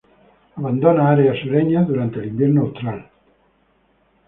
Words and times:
Abandona 0.57 1.05
áreas 1.11 1.37
sureñas 1.43 1.87
durante 1.87 2.17
el 2.17 2.29
invierno 2.29 2.61
austral. 2.61 3.07